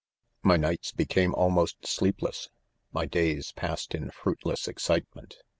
c 0.43 0.47
My 0.47 0.57
nights 0.57 0.91
became 0.91 1.35
almost 1.35 1.85
sleepless— 1.85 2.49
my 2.91 3.05
days 3.05 3.51
passed 3.51 3.93
in 3.93 4.09
fruitless 4.09 4.67
excitement. 4.67 5.35